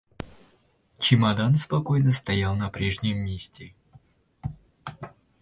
[0.97, 3.75] Чемодан спокойно стоял на прежнем месте.